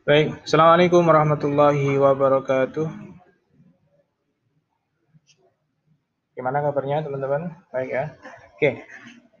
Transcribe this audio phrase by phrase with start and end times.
[0.00, 2.88] Baik, Assalamualaikum warahmatullahi wabarakatuh.
[6.32, 7.52] Gimana kabarnya teman-teman?
[7.68, 8.04] Baik ya.
[8.56, 8.88] Oke,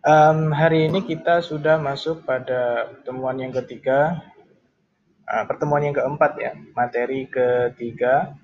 [0.04, 4.20] um, hari ini kita sudah masuk pada pertemuan yang ketiga,
[5.24, 8.36] uh, pertemuan yang keempat ya, materi ketiga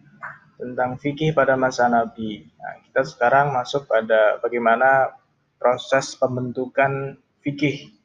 [0.56, 2.48] tentang fikih pada masa Nabi.
[2.56, 5.12] Nah, kita sekarang masuk pada bagaimana
[5.60, 7.95] proses pembentukan fikih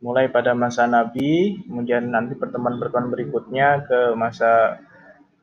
[0.00, 4.80] mulai pada masa Nabi, kemudian nanti pertemuan-pertemuan berikutnya ke masa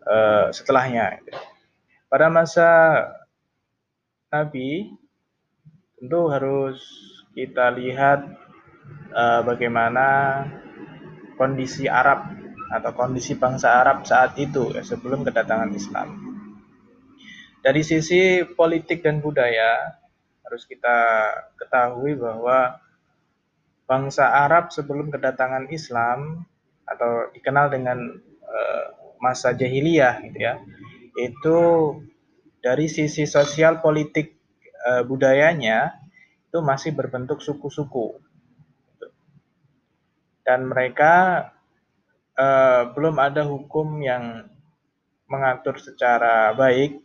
[0.02, 1.22] uh, setelahnya.
[2.10, 2.70] Pada masa
[4.34, 4.90] Nabi,
[5.98, 6.82] tentu harus
[7.38, 8.26] kita lihat
[9.14, 10.08] uh, bagaimana
[11.38, 12.34] kondisi Arab
[12.74, 16.08] atau kondisi bangsa Arab saat itu ya, sebelum kedatangan Islam.
[17.62, 20.02] Dari sisi politik dan budaya
[20.48, 21.30] harus kita
[21.60, 22.80] ketahui bahwa
[23.88, 26.44] bangsa Arab sebelum kedatangan Islam
[26.84, 27.98] atau dikenal dengan
[28.44, 28.86] uh,
[29.24, 30.60] masa jahiliyah gitu ya
[31.18, 31.58] itu
[32.62, 34.38] dari sisi sosial politik
[34.86, 35.98] uh, budayanya
[36.48, 38.22] itu masih berbentuk suku-suku.
[40.48, 41.48] Dan mereka
[42.40, 44.48] uh, belum ada hukum yang
[45.28, 47.04] mengatur secara baik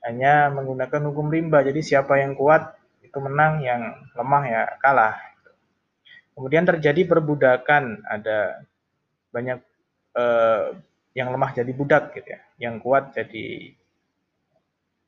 [0.00, 1.60] hanya menggunakan hukum rimba.
[1.60, 5.29] Jadi siapa yang kuat itu menang yang lemah ya kalah
[6.34, 8.64] Kemudian terjadi perbudakan, ada
[9.30, 9.58] banyak
[10.16, 10.66] eh,
[11.14, 13.74] yang lemah jadi budak gitu ya, yang kuat jadi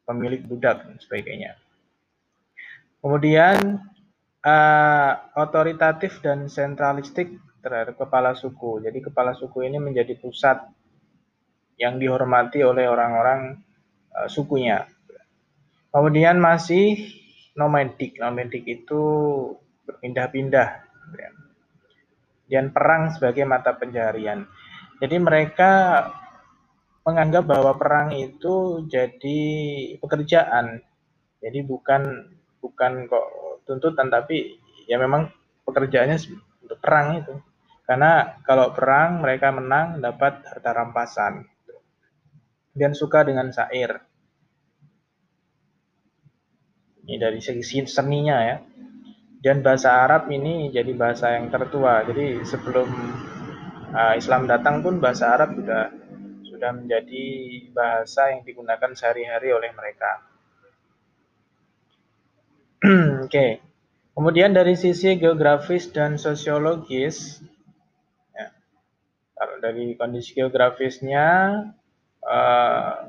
[0.03, 1.57] pemilik budak dan sebagainya.
[3.03, 3.81] Kemudian
[4.43, 8.83] eh, otoritatif dan sentralistik terhadap kepala suku.
[8.83, 10.59] Jadi kepala suku ini menjadi pusat
[11.79, 13.63] yang dihormati oleh orang-orang
[14.15, 14.85] eh, sukunya.
[15.95, 16.99] Kemudian masih
[17.55, 18.19] nomadik.
[18.19, 19.03] Nomadik itu
[19.87, 20.92] berpindah-pindah
[22.53, 24.45] dan perang sebagai mata pencaharian.
[25.01, 26.05] Jadi mereka
[27.03, 29.41] menganggap bahwa perang itu jadi
[29.99, 30.85] pekerjaan.
[31.43, 32.29] Jadi bukan
[32.63, 33.27] bukan kok
[33.67, 35.33] tuntutan tapi ya memang
[35.65, 36.17] pekerjaannya
[36.63, 37.35] untuk perang itu.
[37.83, 41.49] Karena kalau perang mereka menang dapat harta rampasan.
[42.73, 44.01] Dan suka dengan syair.
[47.03, 48.57] Ini dari segi seninya ya
[49.43, 52.07] dan bahasa Arab ini jadi bahasa yang tertua.
[52.07, 52.89] Jadi sebelum
[53.91, 55.91] uh, Islam datang pun bahasa Arab sudah
[56.47, 57.27] sudah menjadi
[57.75, 60.23] bahasa yang digunakan sehari-hari oleh mereka.
[63.27, 63.29] Oke.
[63.29, 63.53] Okay.
[64.13, 67.41] Kemudian dari sisi geografis dan sosiologis,
[68.37, 68.53] ya,
[69.33, 71.27] kalau dari kondisi geografisnya,
[72.21, 73.02] uh,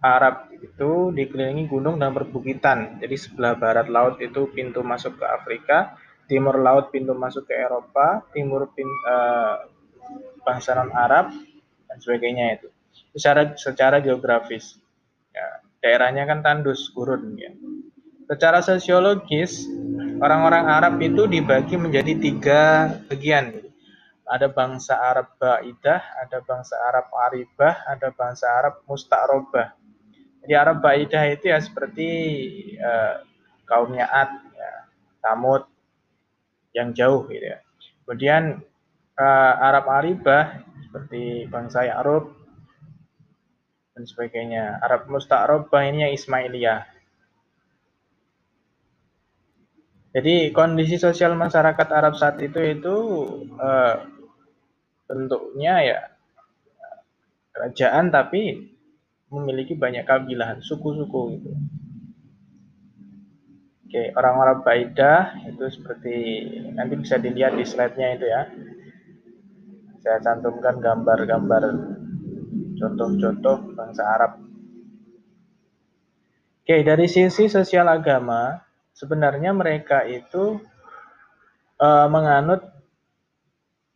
[0.00, 3.04] Arab itu dikelilingi gunung dan perbukitan.
[3.04, 5.92] Jadi sebelah barat laut itu pintu masuk ke Afrika,
[6.24, 9.68] timur laut pintu masuk ke Eropa, timur pin, uh,
[10.40, 11.28] bangsa non Arab
[11.84, 12.68] dan sebagainya itu.
[13.12, 14.80] Secara secara geografis,
[15.36, 17.52] ya, daerahnya kan tandus gurun ya.
[18.24, 19.68] Secara sosiologis,
[20.22, 22.62] orang-orang Arab itu dibagi menjadi tiga
[23.04, 23.68] bagian.
[24.30, 29.79] Ada bangsa Arab Ba'idah, ada bangsa Arab Aribah, ada bangsa Arab Musta'robah
[30.50, 32.10] di Arab Baidah itu ya seperti
[32.82, 33.22] uh,
[33.70, 34.70] kaumnya Ad, ya,
[35.22, 35.62] Samud
[36.74, 37.62] yang jauh gitu ya.
[38.02, 38.58] Kemudian
[39.14, 42.34] uh, Arab Aribah seperti bangsa Arab
[43.94, 44.82] dan sebagainya.
[44.82, 46.82] Arab Musta'rabah ini yang Ismailiyah.
[50.10, 52.96] Jadi kondisi sosial masyarakat Arab saat itu itu
[53.54, 54.02] uh,
[55.06, 56.00] bentuknya ya
[57.54, 58.74] kerajaan tapi
[59.30, 61.50] memiliki banyak kabilah, suku-suku gitu.
[63.90, 66.14] Oke, orang-orang Baidah itu seperti
[66.78, 68.42] nanti bisa dilihat di slide-nya itu ya.
[69.98, 71.62] Saya cantumkan gambar-gambar
[72.78, 74.32] contoh-contoh bangsa Arab.
[76.62, 78.62] Oke, dari sisi sosial agama,
[78.94, 80.62] sebenarnya mereka itu
[81.82, 82.62] uh, menganut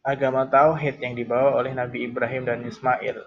[0.03, 3.25] agama tauhid yang dibawa oleh Nabi Ibrahim dan Ismail.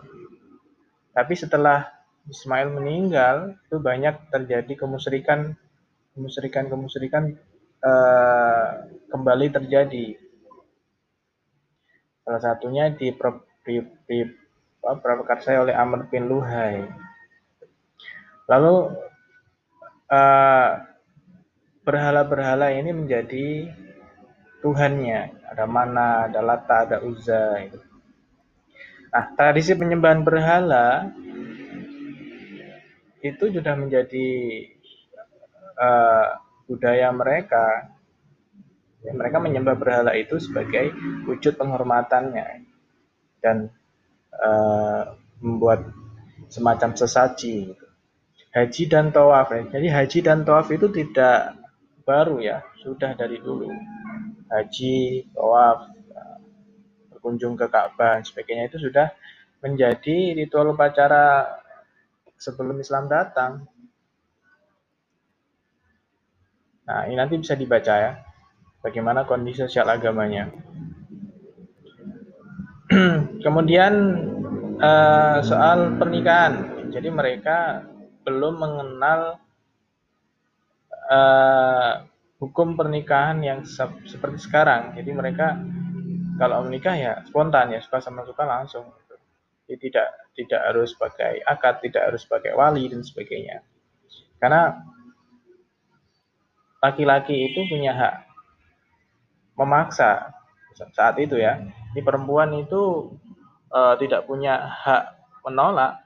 [1.15, 1.96] Tapi setelah
[2.27, 5.55] Ismail meninggal itu banyak terjadi kemusyrikan
[6.11, 7.23] kemusyrikan kemusyrikan
[7.83, 10.19] uh, kembali terjadi.
[12.27, 13.15] Salah satunya di,
[13.63, 14.17] di, di
[15.55, 16.83] oleh Amr bin Luhai.
[18.51, 18.75] Lalu
[20.11, 20.69] uh,
[21.87, 23.71] berhala-berhala ini menjadi
[24.59, 25.31] Tuhannya.
[25.47, 27.63] Ada mana ada Lata ada Uzza
[29.07, 31.09] nah tradisi penyembahan berhala
[33.21, 34.27] itu sudah menjadi
[35.77, 36.37] uh,
[36.69, 37.95] budaya mereka.
[39.05, 40.91] Ya, mereka menyembah berhala itu sebagai
[41.29, 42.65] wujud penghormatannya
[43.39, 43.69] dan
[44.33, 45.85] uh, membuat
[46.49, 47.71] semacam sesaji.
[47.71, 47.85] Gitu.
[48.51, 49.13] Haji dan.
[49.13, 49.43] Ya.
[49.77, 51.55] Jadi haji dan tawaf itu tidak
[52.03, 53.69] baru ya, sudah dari dulu.
[54.47, 55.97] Haji, tawaf,
[57.27, 59.11] berkunjung ke Ka'bah, sebagainya itu sudah
[59.59, 61.43] menjadi ritual upacara
[62.37, 63.65] sebelum Islam datang.
[66.87, 68.11] Nah, ini nanti bisa dibaca ya,
[68.79, 70.47] bagaimana kondisi sosial agamanya.
[73.43, 73.93] Kemudian
[74.79, 77.83] uh, soal pernikahan, jadi mereka
[78.23, 79.35] belum mengenal
[81.11, 82.07] uh,
[82.39, 84.95] hukum pernikahan yang se seperti sekarang.
[84.95, 85.59] Jadi mereka
[86.37, 88.85] kalau menikah ya spontan ya suka sama suka langsung.
[89.67, 93.59] Jadi tidak tidak harus pakai akad, tidak harus pakai wali dan sebagainya.
[94.39, 94.79] Karena
[96.79, 98.15] laki-laki itu punya hak
[99.59, 100.31] memaksa
[100.95, 101.59] saat itu ya.
[101.91, 103.11] Di perempuan itu
[103.67, 105.03] e, tidak punya hak
[105.43, 106.05] menolak.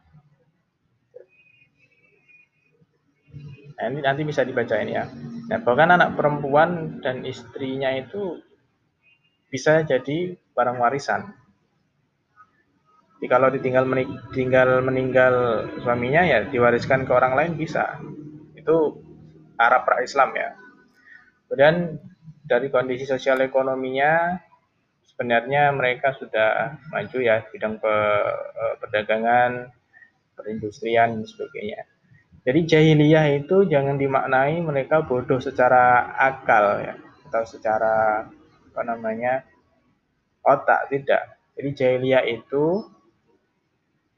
[3.77, 5.05] Nah, ini nanti bisa dibaca ini ya.
[5.49, 8.39] Nah, bahkan anak perempuan dan istrinya itu
[9.51, 11.40] bisa jadi barang warisan.
[13.21, 15.33] Jadi kalau ditinggal meninggal, meninggal
[15.85, 18.01] suaminya ya diwariskan ke orang lain bisa.
[18.57, 18.97] Itu
[19.61, 20.57] Arab pra Islam ya.
[21.45, 22.01] Kemudian
[22.41, 24.41] dari kondisi sosial ekonominya
[25.05, 27.93] sebenarnya mereka sudah maju ya bidang pe,
[28.57, 29.69] eh, perdagangan,
[30.33, 31.85] perindustrian dan sebagainya.
[32.41, 36.97] Jadi jahiliyah itu jangan dimaknai mereka bodoh secara akal ya
[37.29, 38.25] atau secara
[38.73, 39.45] apa namanya
[40.41, 41.37] otak tidak.
[41.53, 42.81] Jadi jahiliyah itu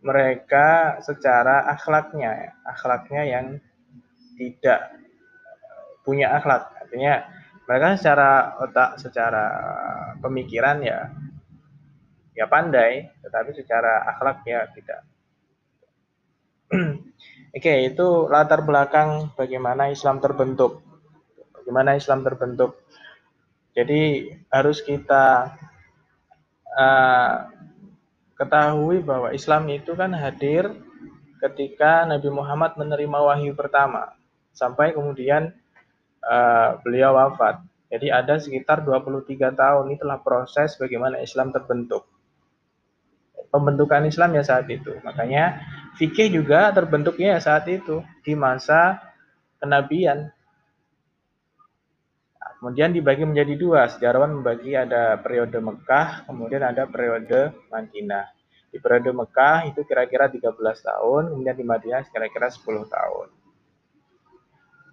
[0.03, 3.45] mereka secara akhlaknya ya, akhlaknya yang
[4.35, 4.91] tidak
[6.03, 6.75] punya akhlak.
[6.83, 7.23] Artinya
[7.63, 9.45] mereka secara otak, secara
[10.19, 11.07] pemikiran ya
[12.35, 15.01] ya pandai, tetapi secara akhlak ya tidak.
[17.55, 20.83] Oke, itu latar belakang bagaimana Islam terbentuk.
[21.53, 22.81] Bagaimana Islam terbentuk.
[23.73, 25.53] Jadi harus kita
[26.73, 27.52] uh,
[28.37, 30.73] ketahui bahwa Islam itu kan hadir
[31.43, 34.15] ketika Nabi Muhammad menerima wahyu pertama
[34.55, 35.51] sampai kemudian
[36.23, 37.59] uh, beliau wafat.
[37.93, 42.09] Jadi ada sekitar 23 tahun itulah proses bagaimana Islam terbentuk.
[43.53, 44.97] Pembentukan Islam ya saat itu.
[45.05, 45.61] Makanya
[46.01, 48.97] fikih juga terbentuknya ya saat itu di masa
[49.61, 50.33] kenabian.
[52.63, 53.91] Kemudian dibagi menjadi dua.
[53.91, 58.31] Sejarawan membagi ada periode Mekah, kemudian ada periode Madinah.
[58.71, 60.47] Di periode Mekah itu kira-kira 13
[60.79, 63.27] tahun, kemudian di Madinah kira-kira 10 tahun.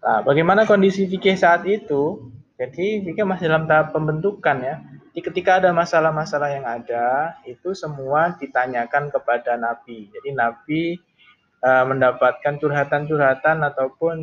[0.02, 2.34] Nah, bagaimana kondisi fikih saat itu?
[2.58, 4.82] Jadi fikih masih dalam tahap pembentukan ya.
[5.14, 10.10] Jadi ketika ada masalah-masalah yang ada, itu semua ditanyakan kepada Nabi.
[10.10, 10.98] Jadi Nabi
[11.62, 14.18] uh, mendapatkan curhatan-curhatan ataupun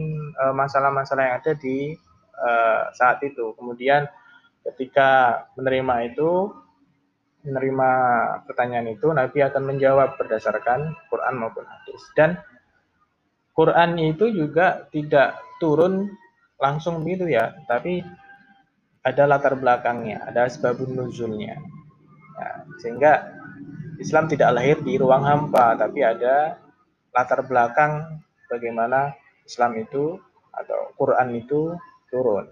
[0.51, 1.95] masalah masalah-masalah yang ada di
[2.37, 3.53] uh, saat itu.
[3.57, 4.05] Kemudian
[4.63, 6.53] ketika menerima itu,
[7.43, 7.91] menerima
[8.45, 12.01] pertanyaan itu, Nabi akan menjawab berdasarkan Quran maupun hadis.
[12.13, 12.37] Dan
[13.57, 16.13] Quran itu juga tidak turun
[16.61, 18.05] langsung begitu ya, tapi
[19.01, 21.57] ada latar belakangnya, ada sebabun nuzulnya.
[22.37, 23.33] Nah, sehingga
[23.97, 26.59] Islam tidak lahir di ruang hampa, tapi ada
[27.15, 29.15] latar belakang bagaimana
[29.47, 30.21] Islam itu
[30.53, 31.73] atau Quran itu
[32.07, 32.47] turun.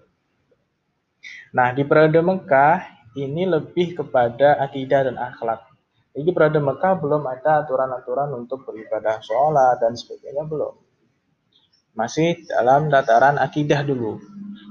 [1.52, 5.64] Nah, di periode Mekah ini lebih kepada akidah dan akhlak.
[6.16, 10.86] Jadi periode Mekah belum ada aturan-aturan untuk beribadah sholat dan sebagainya belum
[11.96, 14.20] masih dalam tataran akidah dulu.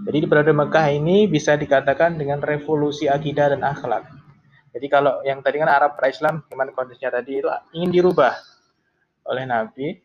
[0.06, 4.06] Jadi di periode Mekah ini bisa dikatakan dengan revolusi akidah dan akhlak.
[4.70, 8.38] Jadi kalau yang tadi kan Arab pra-Islam, gimana kondisinya tadi itu ingin dirubah
[9.26, 9.98] oleh Nabi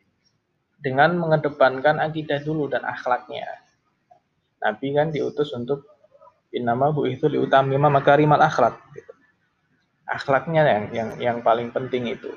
[0.81, 3.60] dengan mengedepankan akidah dulu dan akhlaknya.
[4.61, 5.89] Nabi kan diutus untuk
[6.53, 8.77] innama bu itu liutamima makarimal akhlak.
[8.93, 9.13] Gitu.
[10.05, 12.31] Akhlaknya yang, yang yang paling penting itu.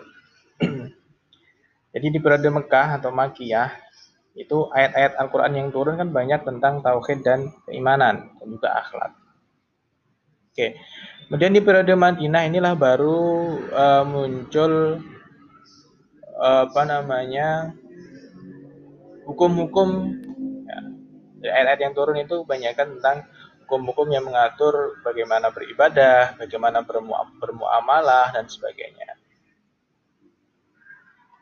[1.93, 3.69] Jadi di periode Mekah atau Makiyah
[4.33, 9.13] itu ayat-ayat Al-Quran yang turun kan banyak tentang tauhid dan keimanan dan juga akhlak.
[10.53, 10.77] Oke,
[11.29, 13.21] kemudian di periode Madinah inilah baru
[13.73, 15.01] uh, muncul
[16.37, 17.73] uh, apa namanya
[19.25, 20.21] hukum-hukum
[21.43, 23.27] ayat-ayat yang turun itu banyak kan tentang
[23.63, 29.17] hukum-hukum yang mengatur bagaimana beribadah, bagaimana bermu bermuamalah dan sebagainya.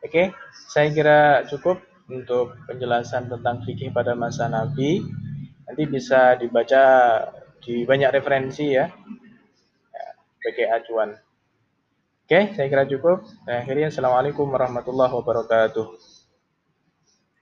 [0.02, 0.34] Oke,
[0.66, 1.78] saya kira cukup
[2.10, 5.02] untuk penjelasan tentang fikih pada masa Nabi.
[5.62, 6.82] Nanti bisa dibaca
[7.62, 10.04] di banyak referensi ya, ya
[10.38, 11.10] sebagai acuan.
[12.26, 13.22] Oke, saya kira cukup.
[13.46, 13.86] Saya akhiri.
[13.86, 16.11] Assalamualaikum warahmatullahi wabarakatuh.